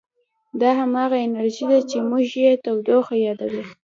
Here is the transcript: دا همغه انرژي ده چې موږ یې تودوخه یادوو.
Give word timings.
دا 0.61 0.69
همغه 0.79 1.17
انرژي 1.25 1.65
ده 1.71 1.79
چې 1.89 1.97
موږ 2.09 2.25
یې 2.43 2.51
تودوخه 2.63 3.15
یادوو. 3.25 3.63